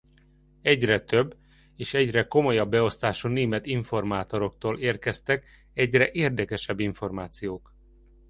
[0.61, 1.37] Egyre több
[1.75, 7.73] és egyre komolyabb beosztású német informátoroktól érkeztek egyre érdekesebb információk.